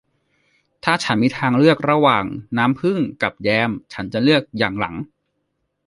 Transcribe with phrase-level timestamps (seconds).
[0.83, 2.25] ถ้าฉันมีทางเลือกระหว่าง
[2.57, 4.95] น้ำผึ้งกับแยมฉันจะเลือกอย่างหลัง